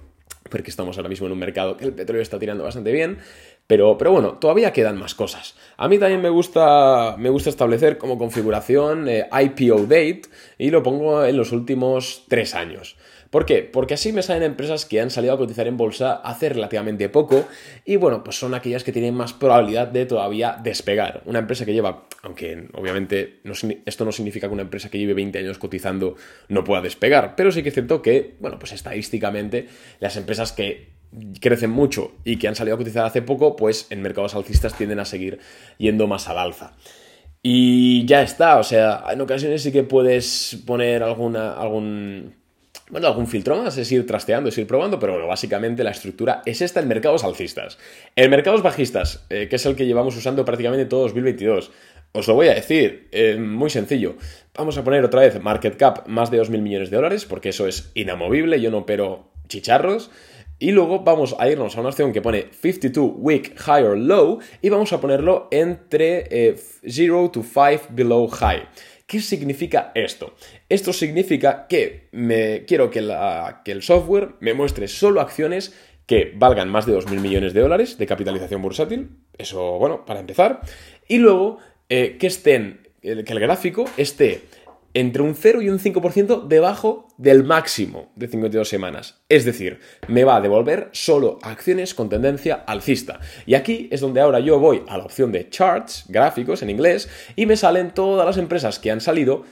porque 0.49 0.69
estamos 0.69 0.95
ahora 0.95 1.09
mismo 1.09 1.27
en 1.27 1.33
un 1.33 1.39
mercado 1.39 1.75
que 1.75 1.83
el 1.83 1.93
petróleo 1.93 2.21
está 2.21 2.39
tirando 2.39 2.63
bastante 2.63 2.93
bien. 2.93 3.17
Pero, 3.67 3.97
pero, 3.97 4.11
bueno, 4.11 4.33
todavía 4.33 4.71
quedan 4.71 4.97
más 4.97 5.13
cosas. 5.13 5.55
A 5.75 5.87
mí 5.89 5.97
también 5.97 6.21
me 6.21 6.29
gusta, 6.29 7.15
me 7.17 7.29
gusta 7.29 7.49
establecer 7.49 7.97
como 7.97 8.17
configuración 8.17 9.07
eh, 9.07 9.27
IPO 9.31 9.83
date 9.83 10.23
y 10.57 10.71
lo 10.71 10.83
pongo 10.83 11.23
en 11.25 11.35
los 11.35 11.51
últimos 11.51 12.25
tres 12.27 12.55
años. 12.55 12.97
¿Por 13.31 13.45
qué? 13.45 13.63
Porque 13.63 13.93
así 13.93 14.11
me 14.11 14.21
salen 14.23 14.43
empresas 14.43 14.85
que 14.85 14.99
han 14.99 15.09
salido 15.09 15.33
a 15.33 15.37
cotizar 15.37 15.65
en 15.65 15.77
bolsa 15.77 16.15
hace 16.15 16.49
relativamente 16.49 17.07
poco 17.07 17.47
y 17.85 17.95
bueno, 17.95 18.25
pues 18.25 18.37
son 18.37 18.53
aquellas 18.53 18.83
que 18.83 18.91
tienen 18.91 19.15
más 19.15 19.31
probabilidad 19.31 19.87
de 19.87 20.05
todavía 20.05 20.57
despegar. 20.61 21.23
Una 21.25 21.39
empresa 21.39 21.65
que 21.65 21.71
lleva, 21.71 22.03
aunque 22.23 22.67
obviamente 22.73 23.39
esto 23.85 24.03
no 24.03 24.11
significa 24.11 24.47
que 24.47 24.53
una 24.53 24.63
empresa 24.63 24.89
que 24.89 24.99
lleve 24.99 25.13
20 25.13 25.39
años 25.39 25.57
cotizando 25.59 26.17
no 26.49 26.65
pueda 26.65 26.81
despegar, 26.81 27.37
pero 27.37 27.53
sí 27.53 27.63
que 27.63 27.69
es 27.69 27.73
cierto 27.73 28.01
que, 28.01 28.35
bueno, 28.41 28.59
pues 28.59 28.73
estadísticamente 28.73 29.69
las 30.01 30.17
empresas 30.17 30.51
que 30.51 30.89
crecen 31.39 31.71
mucho 31.71 32.11
y 32.25 32.37
que 32.37 32.49
han 32.49 32.55
salido 32.55 32.75
a 32.75 32.79
cotizar 32.79 33.05
hace 33.05 33.21
poco, 33.21 33.55
pues 33.55 33.87
en 33.91 34.01
mercados 34.01 34.35
alcistas 34.35 34.75
tienden 34.75 34.99
a 34.99 35.05
seguir 35.05 35.39
yendo 35.77 36.05
más 36.05 36.27
al 36.27 36.37
alza. 36.37 36.73
Y 37.41 38.05
ya 38.05 38.21
está, 38.23 38.59
o 38.59 38.63
sea, 38.63 39.05
en 39.09 39.21
ocasiones 39.21 39.63
sí 39.63 39.71
que 39.71 39.83
puedes 39.83 40.61
poner 40.67 41.01
alguna, 41.01 41.53
algún 41.53 42.40
bueno, 42.91 43.07
algún 43.07 43.27
filtro 43.27 43.55
más, 43.55 43.77
es 43.77 43.91
ir 43.91 44.05
trasteando, 44.05 44.49
es 44.49 44.57
ir 44.57 44.67
probando, 44.67 44.99
pero 44.99 45.13
bueno, 45.13 45.27
básicamente 45.27 45.83
la 45.83 45.91
estructura 45.91 46.41
es 46.45 46.61
esta 46.61 46.81
en 46.81 46.89
mercados 46.89 47.23
alcistas. 47.23 47.77
En 48.17 48.29
mercados 48.29 48.61
bajistas, 48.61 49.25
eh, 49.29 49.47
que 49.49 49.55
es 49.55 49.65
el 49.65 49.75
que 49.75 49.85
llevamos 49.85 50.15
usando 50.17 50.43
prácticamente 50.43 50.85
todo 50.85 51.03
2022, 51.03 51.71
os 52.11 52.27
lo 52.27 52.33
voy 52.33 52.49
a 52.49 52.53
decir, 52.53 53.07
eh, 53.13 53.37
muy 53.37 53.69
sencillo. 53.69 54.15
Vamos 54.53 54.77
a 54.77 54.83
poner 54.83 55.05
otra 55.05 55.21
vez 55.21 55.41
market 55.41 55.77
cap 55.77 56.05
más 56.07 56.29
de 56.29 56.41
2.000 56.41 56.61
millones 56.61 56.89
de 56.89 56.97
dólares, 56.97 57.25
porque 57.25 57.49
eso 57.49 57.65
es 57.65 57.91
inamovible, 57.95 58.59
yo 58.59 58.69
no 58.69 58.79
opero 58.79 59.31
chicharros. 59.47 60.11
Y 60.59 60.71
luego 60.71 60.99
vamos 60.99 61.35
a 61.39 61.49
irnos 61.49 61.75
a 61.75 61.79
una 61.79 61.89
opción 61.89 62.11
que 62.11 62.21
pone 62.21 62.49
52 62.51 63.13
week 63.15 63.57
high 63.57 63.83
or 63.83 63.97
low 63.97 64.39
y 64.61 64.69
vamos 64.69 64.93
a 64.93 65.01
ponerlo 65.01 65.47
entre 65.49 66.57
0 66.83 67.25
eh, 67.25 67.29
to 67.33 67.41
5 67.41 67.87
below 67.89 68.27
high. 68.27 68.61
¿Qué 69.11 69.19
significa 69.19 69.91
esto? 69.93 70.35
Esto 70.69 70.93
significa 70.93 71.67
que 71.67 72.07
me 72.13 72.63
quiero 72.63 72.89
que, 72.89 72.99
el 72.99 73.83
software 73.83 74.35
me 74.39 74.53
muestre 74.53 74.87
solo 74.87 75.19
acciones 75.19 75.75
que 76.05 76.31
valgan 76.33 76.69
más 76.69 76.85
de 76.85 76.93
2.000 76.93 77.19
millones 77.19 77.53
de 77.53 77.59
dólares 77.59 77.97
de 77.97 78.07
capitalización 78.07 78.61
bursátil. 78.61 79.09
Eso, 79.37 79.77
bueno, 79.79 80.05
para 80.05 80.21
empezar. 80.21 80.61
Y 81.09 81.17
luego 81.17 81.57
eh, 81.89 82.15
que 82.17 82.27
estén, 82.27 82.87
que 83.01 83.11
el 83.11 83.39
gráfico 83.41 83.83
esté 83.97 84.43
entre 84.93 85.21
un 85.21 85.35
0 85.35 85.61
y 85.61 85.69
un 85.69 85.79
5% 85.79 86.47
debajo 86.47 87.07
del 87.17 87.43
máximo 87.43 88.11
de 88.15 88.27
52 88.27 88.67
semanas. 88.67 89.21
Es 89.29 89.45
decir, 89.45 89.79
me 90.07 90.23
va 90.23 90.35
a 90.35 90.41
devolver 90.41 90.89
solo 90.91 91.39
acciones 91.41 91.93
con 91.93 92.09
tendencia 92.09 92.55
alcista. 92.67 93.19
Y 93.45 93.55
aquí 93.55 93.87
es 93.91 94.01
donde 94.01 94.21
ahora 94.21 94.39
yo 94.39 94.59
voy 94.59 94.83
a 94.87 94.97
la 94.97 95.05
opción 95.05 95.31
de 95.31 95.49
charts, 95.49 96.05
gráficos 96.07 96.61
en 96.61 96.69
inglés, 96.69 97.09
y 97.35 97.45
me 97.45 97.57
salen 97.57 97.91
todas 97.91 98.25
las 98.25 98.37
empresas 98.37 98.79
que 98.79 98.91
han 98.91 99.01
salido 99.01 99.43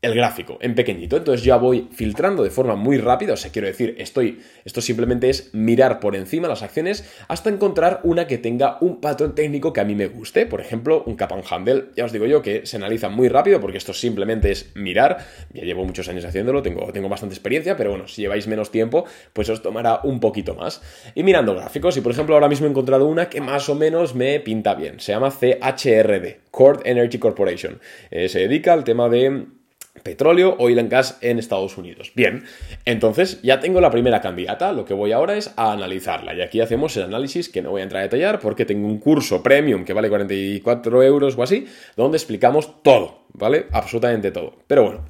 el 0.00 0.14
gráfico 0.14 0.58
en 0.60 0.74
pequeñito. 0.74 1.16
Entonces 1.16 1.44
ya 1.44 1.56
voy 1.56 1.88
filtrando 1.90 2.44
de 2.44 2.50
forma 2.50 2.76
muy 2.76 2.98
rápida, 2.98 3.32
o 3.32 3.36
sea, 3.36 3.50
quiero 3.50 3.66
decir, 3.66 3.96
estoy, 3.98 4.40
esto 4.64 4.80
simplemente 4.80 5.28
es 5.28 5.50
mirar 5.52 5.98
por 5.98 6.14
encima 6.14 6.46
las 6.46 6.62
acciones 6.62 7.04
hasta 7.26 7.50
encontrar 7.50 8.00
una 8.04 8.26
que 8.26 8.38
tenga 8.38 8.78
un 8.80 9.00
patrón 9.00 9.34
técnico 9.34 9.72
que 9.72 9.80
a 9.80 9.84
mí 9.84 9.94
me 9.94 10.06
guste. 10.06 10.46
Por 10.46 10.60
ejemplo, 10.60 11.02
un 11.06 11.16
cap 11.16 11.32
and 11.32 11.44
handle, 11.50 11.86
ya 11.96 12.04
os 12.04 12.12
digo 12.12 12.26
yo 12.26 12.42
que 12.42 12.64
se 12.66 12.76
analiza 12.76 13.08
muy 13.08 13.28
rápido 13.28 13.60
porque 13.60 13.78
esto 13.78 13.92
simplemente 13.92 14.50
es 14.52 14.70
mirar. 14.74 15.18
Ya 15.52 15.64
llevo 15.64 15.84
muchos 15.84 16.08
años 16.08 16.24
haciéndolo, 16.24 16.62
tengo, 16.62 16.92
tengo 16.92 17.08
bastante 17.08 17.34
experiencia, 17.34 17.76
pero 17.76 17.90
bueno, 17.90 18.06
si 18.06 18.22
lleváis 18.22 18.46
menos 18.46 18.70
tiempo, 18.70 19.04
pues 19.32 19.48
os 19.48 19.62
tomará 19.62 20.00
un 20.04 20.20
poquito 20.20 20.54
más. 20.54 20.80
Y 21.14 21.24
mirando 21.24 21.54
gráficos, 21.54 21.96
y 21.96 22.00
por 22.00 22.12
ejemplo 22.12 22.36
ahora 22.36 22.48
mismo 22.48 22.66
he 22.66 22.70
encontrado 22.70 23.06
una 23.06 23.28
que 23.28 23.40
más 23.40 23.68
o 23.68 23.74
menos 23.74 24.14
me 24.14 24.38
pinta 24.38 24.74
bien. 24.74 25.00
Se 25.00 25.12
llama 25.12 25.30
CHRD, 25.30 26.40
Cord 26.52 26.82
Energy 26.84 27.18
Corporation. 27.18 27.80
Eh, 28.10 28.28
se 28.28 28.40
dedica 28.40 28.72
al 28.72 28.84
tema 28.84 29.08
de 29.08 29.57
petróleo, 30.02 30.56
oil 30.58 30.78
and 30.78 30.90
gas 30.90 31.18
en 31.20 31.38
Estados 31.38 31.76
Unidos. 31.76 32.12
Bien, 32.14 32.44
entonces 32.84 33.40
ya 33.42 33.60
tengo 33.60 33.80
la 33.80 33.90
primera 33.90 34.20
candidata, 34.20 34.72
lo 34.72 34.84
que 34.84 34.94
voy 34.94 35.12
ahora 35.12 35.36
es 35.36 35.52
a 35.56 35.72
analizarla 35.72 36.34
y 36.34 36.40
aquí 36.40 36.60
hacemos 36.60 36.96
el 36.96 37.04
análisis 37.04 37.48
que 37.48 37.62
no 37.62 37.70
voy 37.70 37.80
a 37.80 37.84
entrar 37.84 38.00
a 38.00 38.04
detallar 38.04 38.38
porque 38.40 38.64
tengo 38.64 38.86
un 38.86 38.98
curso 38.98 39.42
premium 39.42 39.84
que 39.84 39.92
vale 39.92 40.08
44 40.08 41.02
euros 41.02 41.36
o 41.36 41.42
así, 41.42 41.66
donde 41.96 42.16
explicamos 42.16 42.82
todo, 42.82 43.26
¿vale? 43.32 43.66
Absolutamente 43.72 44.30
todo. 44.30 44.54
Pero 44.66 44.84
bueno, 44.84 45.04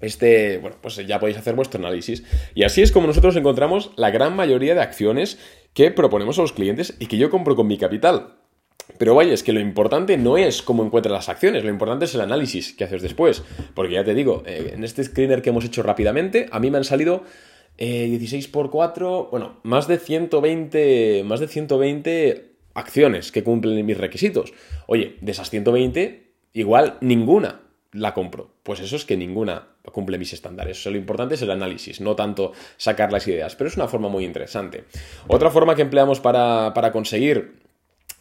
este, 0.00 0.58
bueno, 0.58 0.76
pues 0.80 0.96
ya 0.96 1.18
podéis 1.18 1.38
hacer 1.38 1.54
vuestro 1.54 1.80
análisis. 1.80 2.24
Y 2.54 2.64
así 2.64 2.82
es 2.82 2.92
como 2.92 3.06
nosotros 3.06 3.36
encontramos 3.36 3.92
la 3.96 4.10
gran 4.10 4.36
mayoría 4.36 4.74
de 4.74 4.82
acciones 4.82 5.38
que 5.72 5.90
proponemos 5.90 6.38
a 6.38 6.42
los 6.42 6.52
clientes 6.52 6.96
y 6.98 7.06
que 7.06 7.16
yo 7.16 7.30
compro 7.30 7.56
con 7.56 7.66
mi 7.66 7.78
capital. 7.78 8.34
Pero 8.98 9.14
vaya, 9.14 9.32
es 9.32 9.42
que 9.42 9.52
lo 9.52 9.60
importante 9.60 10.16
no 10.16 10.36
es 10.36 10.62
cómo 10.62 10.84
encuentras 10.84 11.12
las 11.12 11.28
acciones, 11.28 11.64
lo 11.64 11.70
importante 11.70 12.04
es 12.04 12.14
el 12.14 12.20
análisis 12.20 12.72
que 12.74 12.84
haces 12.84 13.02
después. 13.02 13.42
Porque 13.74 13.94
ya 13.94 14.04
te 14.04 14.14
digo, 14.14 14.42
eh, 14.46 14.72
en 14.74 14.84
este 14.84 15.04
screener 15.04 15.42
que 15.42 15.50
hemos 15.50 15.64
hecho 15.64 15.82
rápidamente, 15.82 16.48
a 16.50 16.60
mí 16.60 16.70
me 16.70 16.78
han 16.78 16.84
salido 16.84 17.24
16 17.78 18.48
por 18.48 18.70
4, 18.70 19.28
bueno, 19.30 19.58
más 19.64 19.88
de 19.88 19.98
120, 19.98 21.24
más 21.24 21.40
de 21.40 21.48
120 21.48 22.52
acciones 22.74 23.32
que 23.32 23.42
cumplen 23.42 23.84
mis 23.84 23.98
requisitos. 23.98 24.52
Oye, 24.86 25.16
de 25.20 25.32
esas 25.32 25.50
120, 25.50 26.32
igual 26.52 26.98
ninguna 27.00 27.60
la 27.92 28.14
compro. 28.14 28.50
Pues 28.62 28.80
eso 28.80 28.96
es 28.96 29.04
que 29.04 29.16
ninguna 29.16 29.68
cumple 29.90 30.18
mis 30.18 30.32
estándares. 30.32 30.84
O 30.86 30.90
lo 30.90 30.96
importante 30.96 31.34
es 31.34 31.42
el 31.42 31.50
análisis, 31.50 32.00
no 32.00 32.16
tanto 32.16 32.52
sacar 32.76 33.12
las 33.12 33.26
ideas, 33.28 33.56
pero 33.56 33.68
es 33.68 33.76
una 33.76 33.88
forma 33.88 34.08
muy 34.08 34.24
interesante. 34.24 34.84
Otra 35.28 35.50
forma 35.50 35.74
que 35.74 35.82
empleamos 35.82 36.20
para, 36.20 36.72
conseguir 36.92 37.61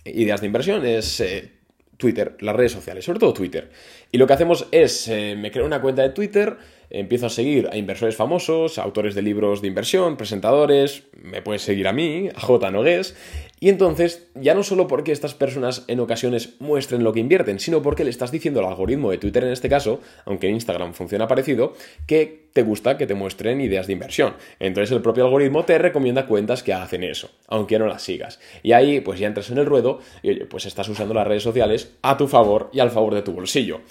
ideas 0.06 0.42
de 0.42 0.48
inversión 0.48 0.86
es 0.86 1.20
eh, 1.20 1.52
Twitter, 1.98 2.38
las 2.40 2.56
redes 2.56 2.72
sociales, 2.72 3.06
sobre 3.06 3.20
todo 3.20 3.34
Twitter. 3.34 3.70
Y 4.12 4.18
lo 4.18 4.28
que 4.28 4.34
hacemos 4.34 4.68
es, 4.72 5.08
eh, 5.08 5.36
me 5.38 5.52
creo 5.52 5.66
una 5.66 5.82
cuenta 5.82 6.02
de 6.02 6.10
Twitter, 6.10 6.58
empiezo 6.92 7.28
a 7.28 7.30
seguir 7.30 7.70
a 7.72 7.78
inversores 7.78 8.16
famosos, 8.16 8.78
autores 8.78 9.16
de 9.16 9.22
libros 9.22 9.62
de 9.62 9.68
inversión, 9.68 10.18
presentadores, 10.18 11.04
me 11.22 11.42
puedes 11.42 11.62
seguir 11.62 11.88
a 11.88 11.94
mí, 11.94 12.30
a 12.34 12.40
J. 12.40 12.72
Nogués, 12.72 13.16
y 13.64 13.70
entonces, 13.70 14.28
ya 14.34 14.56
no 14.56 14.64
solo 14.64 14.88
porque 14.88 15.12
estas 15.12 15.36
personas 15.36 15.86
en 15.88 16.00
ocasiones 16.00 16.56
muestren 16.58 17.04
lo 17.04 17.14
que 17.14 17.20
invierten, 17.20 17.60
sino 17.60 17.84
porque 17.84 18.04
le 18.04 18.10
estás 18.10 18.32
diciendo 18.32 18.60
al 18.60 18.66
algoritmo 18.66 19.12
de 19.12 19.20
Twitter 19.20 19.44
en 19.44 19.52
este 19.52 19.70
caso, 19.70 20.00
aunque 20.26 20.50
Instagram 20.50 20.94
funciona 20.94 21.28
parecido, 21.28 21.74
que 22.08 22.48
te 22.54 22.64
gusta 22.64 22.98
que 22.98 23.06
te 23.06 23.14
muestren 23.14 23.62
ideas 23.62 23.86
de 23.86 23.94
inversión. 23.94 24.34
Entonces 24.60 24.92
el 24.92 25.04
propio 25.04 25.26
algoritmo 25.26 25.64
te 25.64 25.78
recomienda 25.78 26.26
cuentas 26.26 26.64
que 26.64 26.74
hacen 26.74 27.04
eso, 27.04 27.30
aunque 27.48 27.78
no 27.78 27.86
las 27.86 28.02
sigas. 28.02 28.40
Y 28.64 28.72
ahí 28.72 29.00
pues 29.00 29.20
ya 29.20 29.28
entras 29.28 29.52
en 29.52 29.60
el 29.60 29.68
ruedo 29.68 30.00
y 30.24 30.32
oye, 30.32 30.46
pues 30.46 30.66
estás 30.66 30.90
usando 30.90 31.14
las 31.14 31.28
redes 31.28 31.44
sociales 31.44 31.94
a 32.02 32.18
tu 32.18 32.28
favor 32.28 32.72
y 32.74 32.80
al 32.80 32.90
favor 32.90 33.14
de 33.14 33.22
tu 33.22 33.32
bolsillo. 33.32 33.82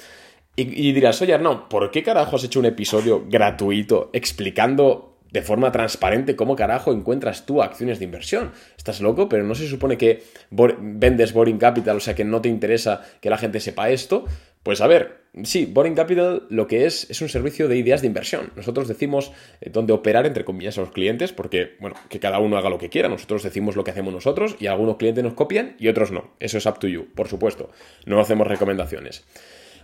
Y, 0.62 0.92
dirás, 0.92 1.22
oye, 1.22 1.38
no, 1.38 1.68
¿por 1.68 1.90
qué 1.90 2.02
carajo 2.02 2.36
has 2.36 2.44
hecho 2.44 2.60
un 2.60 2.66
episodio 2.66 3.24
gratuito 3.26 4.10
explicando 4.12 5.10
de 5.32 5.42
forma 5.42 5.70
transparente 5.72 6.36
cómo 6.36 6.56
carajo 6.56 6.92
encuentras 6.92 7.46
tú 7.46 7.62
acciones 7.62 7.98
de 7.98 8.04
inversión. 8.04 8.52
Estás 8.76 9.00
loco, 9.00 9.28
pero 9.28 9.44
no 9.44 9.54
se 9.54 9.68
supone 9.68 9.96
que 9.96 10.24
vendes 10.50 11.32
Boring 11.32 11.58
Capital, 11.58 11.96
o 11.96 12.00
sea 12.00 12.14
que 12.14 12.24
no 12.24 12.40
te 12.40 12.48
interesa 12.48 13.02
que 13.20 13.30
la 13.30 13.38
gente 13.38 13.60
sepa 13.60 13.90
esto. 13.90 14.24
Pues 14.62 14.82
a 14.82 14.86
ver, 14.86 15.22
sí, 15.44 15.64
Boring 15.64 15.94
Capital 15.94 16.46
lo 16.50 16.66
que 16.66 16.84
es 16.84 17.08
es 17.08 17.22
un 17.22 17.30
servicio 17.30 17.66
de 17.68 17.78
ideas 17.78 18.02
de 18.02 18.08
inversión. 18.08 18.50
Nosotros 18.56 18.88
decimos 18.88 19.32
eh, 19.60 19.70
dónde 19.70 19.94
operar, 19.94 20.26
entre 20.26 20.44
comillas, 20.44 20.76
a 20.76 20.82
los 20.82 20.90
clientes, 20.90 21.32
porque, 21.32 21.76
bueno, 21.80 21.96
que 22.10 22.20
cada 22.20 22.40
uno 22.40 22.58
haga 22.58 22.68
lo 22.68 22.78
que 22.78 22.90
quiera. 22.90 23.08
Nosotros 23.08 23.42
decimos 23.42 23.76
lo 23.76 23.84
que 23.84 23.92
hacemos 23.92 24.12
nosotros 24.12 24.56
y 24.58 24.66
algunos 24.66 24.96
clientes 24.96 25.24
nos 25.24 25.34
copian 25.34 25.76
y 25.78 25.88
otros 25.88 26.10
no. 26.10 26.32
Eso 26.40 26.58
es 26.58 26.66
up 26.66 26.78
to 26.78 26.88
you, 26.88 27.06
por 27.14 27.28
supuesto. 27.28 27.70
No 28.04 28.20
hacemos 28.20 28.46
recomendaciones. 28.46 29.24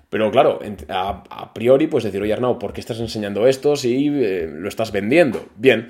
Pero 0.09 0.31
claro, 0.31 0.61
a, 0.89 1.55
priori, 1.55 1.89
pues 1.89 2.05
decir, 2.05 2.23
oye 2.23 2.33
Arnau, 2.33 2.59
¿por 2.59 2.73
qué 2.73 2.81
estás 2.81 3.01
enseñando 3.01 3.47
esto 3.47 3.77
si 3.77 4.09
eh, 4.09 4.49
lo 4.49 4.69
estás 4.69 4.93
vendiendo? 4.93 5.45
Bien, 5.57 5.89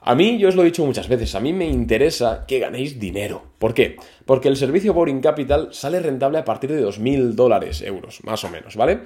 a 0.00 0.14
mí, 0.14 0.38
yo 0.38 0.48
os 0.48 0.54
lo 0.54 0.62
he 0.62 0.66
dicho 0.66 0.86
muchas 0.86 1.08
veces, 1.08 1.34
a 1.34 1.40
mí 1.40 1.52
me 1.52 1.66
interesa 1.66 2.44
que 2.46 2.60
ganéis 2.60 2.98
dinero. 2.98 3.42
¿Por 3.58 3.74
qué? 3.74 3.96
Porque 4.24 4.48
el 4.48 4.56
servicio 4.56 4.94
Boring 4.94 5.20
Capital 5.20 5.68
sale 5.72 6.00
rentable 6.00 6.38
a 6.38 6.44
partir 6.44 6.72
de 6.72 6.82
2.000 6.82 7.32
dólares, 7.32 7.82
euros, 7.82 8.22
más 8.24 8.42
o 8.44 8.48
menos, 8.48 8.76
¿vale? 8.76 9.00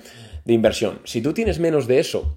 De 0.44 0.52
inversión. 0.52 1.00
Si 1.04 1.22
tú 1.22 1.32
tienes 1.32 1.58
menos 1.58 1.86
de 1.86 1.98
eso, 1.98 2.36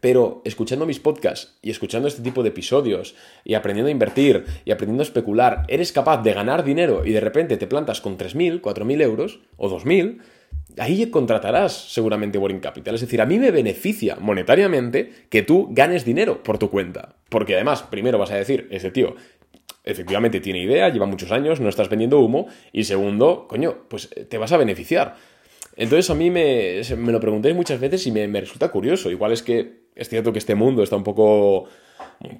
pero 0.00 0.42
escuchando 0.44 0.86
mis 0.86 1.00
podcasts 1.00 1.58
y 1.60 1.70
escuchando 1.70 2.06
este 2.06 2.22
tipo 2.22 2.44
de 2.44 2.50
episodios 2.50 3.16
y 3.44 3.54
aprendiendo 3.54 3.88
a 3.88 3.92
invertir 3.92 4.44
y 4.64 4.70
aprendiendo 4.70 5.02
a 5.02 5.06
especular, 5.06 5.64
eres 5.66 5.92
capaz 5.92 6.22
de 6.22 6.32
ganar 6.32 6.62
dinero 6.62 7.04
y 7.04 7.12
de 7.12 7.20
repente 7.20 7.56
te 7.56 7.66
plantas 7.66 8.00
con 8.00 8.16
3.000, 8.16 8.60
4.000 8.60 9.02
euros 9.02 9.40
o 9.56 9.68
2.000, 9.68 10.20
ahí 10.78 11.10
contratarás 11.10 11.92
seguramente 11.92 12.38
Boring 12.38 12.60
Capital. 12.60 12.94
Es 12.94 13.00
decir, 13.00 13.20
a 13.20 13.26
mí 13.26 13.38
me 13.38 13.50
beneficia 13.50 14.16
monetariamente 14.20 15.12
que 15.28 15.42
tú 15.42 15.68
ganes 15.70 16.04
dinero 16.04 16.42
por 16.42 16.58
tu 16.58 16.70
cuenta. 16.70 17.16
Porque 17.28 17.54
además, 17.54 17.82
primero 17.82 18.18
vas 18.18 18.30
a 18.30 18.36
decir, 18.36 18.68
ese 18.70 18.90
tío 18.90 19.14
efectivamente 19.84 20.40
tiene 20.40 20.62
idea, 20.62 20.90
lleva 20.90 21.06
muchos 21.06 21.32
años, 21.32 21.60
no 21.60 21.68
estás 21.68 21.88
vendiendo 21.88 22.20
humo. 22.20 22.46
Y 22.72 22.84
segundo, 22.84 23.46
coño, 23.48 23.84
pues 23.88 24.10
eh, 24.14 24.24
te 24.24 24.36
vas 24.36 24.52
a 24.52 24.58
beneficiar. 24.58 25.16
Entonces 25.76 26.10
a 26.10 26.14
mí 26.14 26.30
me, 26.30 26.82
lo 26.82 27.20
preguntéis 27.20 27.54
muchas 27.54 27.80
veces 27.80 28.06
y 28.06 28.12
me, 28.12 28.26
resulta 28.40 28.70
curioso. 28.70 29.10
Igual 29.10 29.32
es 29.32 29.42
que 29.42 29.84
es 29.94 30.08
cierto 30.08 30.32
que 30.32 30.40
este 30.40 30.54
mundo 30.54 30.82
está 30.82 30.96
un 30.96 31.04
poco 31.04 31.68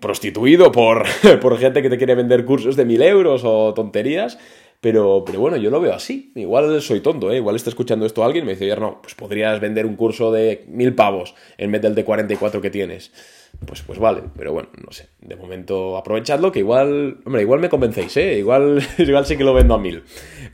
prostituido 0.01 0.73
por, 0.73 1.05
por 1.41 1.57
gente 1.59 1.81
que 1.81 1.89
te 1.89 1.97
quiere 1.97 2.15
vender 2.15 2.45
cursos 2.45 2.77
de 2.77 2.85
mil 2.85 3.01
euros 3.01 3.43
o 3.45 3.73
tonterías. 3.75 4.39
Pero, 4.81 5.25
pero 5.27 5.41
bueno, 5.41 5.57
yo 5.57 5.71
lo 5.71 5.81
veo 5.81 5.93
así. 5.93 6.33
Igual 6.37 6.81
soy 6.83 7.01
tonto, 7.01 7.33
¿eh? 7.33 7.39
Igual 7.39 7.57
está 7.57 7.71
escuchando 7.71 8.07
esto 8.07 8.25
alguien 8.25 8.45
y 8.45 8.47
me 8.47 8.53
dice, 8.55 8.77
no, 8.77 9.03
pues 9.03 9.15
podrías 9.15 9.61
vender 9.61 9.87
un 9.87 9.97
curso 9.97 10.31
de 10.31 10.65
mil 10.69 10.95
pavos 10.95 11.35
en 11.57 11.73
vez 11.73 11.83
del 11.83 11.95
de 11.95 12.05
44 12.05 12.61
que 12.61 12.71
tienes. 12.71 13.13
Pues, 13.67 13.83
pues 13.83 13.99
vale, 13.99 14.23
pero 14.37 14.53
bueno, 14.53 14.69
no 14.85 14.93
sé. 14.93 15.09
De 15.21 15.35
momento 15.35 15.97
aprovechadlo, 15.97 16.53
que 16.53 16.61
igual, 16.61 17.19
hombre, 17.25 17.43
igual 17.43 17.59
me 17.59 17.69
convencéis, 17.69 18.17
¿eh? 18.19 18.39
Igual, 18.39 18.81
igual 18.99 19.27
sí 19.27 19.37
que 19.37 19.43
lo 19.43 19.53
vendo 19.53 19.75
a 19.75 19.79
mil. 19.79 20.05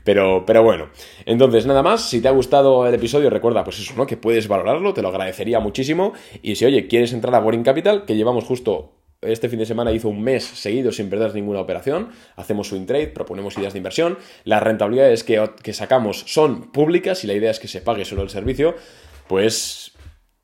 Pero, 0.03 0.43
pero 0.45 0.63
bueno. 0.63 0.89
Entonces, 1.25 1.67
nada 1.67 1.83
más, 1.83 2.09
si 2.09 2.19
te 2.19 2.27
ha 2.27 2.31
gustado 2.31 2.87
el 2.87 2.95
episodio, 2.95 3.29
recuerda, 3.29 3.63
pues 3.63 3.79
eso, 3.79 3.93
¿no? 3.95 4.07
Que 4.07 4.17
puedes 4.17 4.47
valorarlo, 4.47 4.93
te 4.93 5.03
lo 5.03 5.09
agradecería 5.09 5.59
muchísimo. 5.59 6.13
Y 6.41 6.55
si, 6.55 6.65
oye, 6.65 6.87
quieres 6.87 7.13
entrar 7.13 7.35
a 7.35 7.39
Boring 7.39 7.63
Capital, 7.63 8.05
que 8.05 8.15
llevamos 8.15 8.43
justo 8.43 8.93
este 9.25 9.49
fin 9.49 9.59
de 9.59 9.65
semana 9.65 9.91
hizo 9.91 10.09
un 10.09 10.21
mes 10.21 10.43
seguido 10.43 10.91
sin 10.91 11.09
perder 11.09 11.33
ninguna 11.33 11.59
operación. 11.59 12.09
Hacemos 12.35 12.69
swing 12.69 12.85
trade, 12.85 13.07
proponemos 13.07 13.57
ideas 13.57 13.73
de 13.73 13.79
inversión. 13.79 14.17
Las 14.43 14.63
rentabilidades 14.63 15.23
que, 15.23 15.49
que 15.61 15.73
sacamos 15.73 16.23
son 16.27 16.71
públicas 16.71 17.23
y 17.23 17.27
la 17.27 17.33
idea 17.33 17.51
es 17.51 17.59
que 17.59 17.67
se 17.67 17.81
pague 17.81 18.05
solo 18.05 18.21
el 18.21 18.29
servicio. 18.29 18.75
Pues 19.27 19.93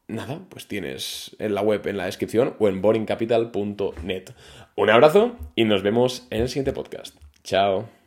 nada, 0.07 0.41
pues 0.49 0.67
tienes 0.67 1.35
en 1.39 1.55
la 1.55 1.61
web 1.61 1.85
en 1.87 1.97
la 1.97 2.05
descripción 2.05 2.55
o 2.59 2.67
en 2.67 2.81
boringcapital.net. 2.81 4.31
Un 4.75 4.89
abrazo 4.89 5.37
y 5.55 5.65
nos 5.65 5.83
vemos 5.83 6.27
en 6.29 6.41
el 6.41 6.49
siguiente 6.49 6.73
podcast. 6.73 7.15
Chao. 7.43 8.00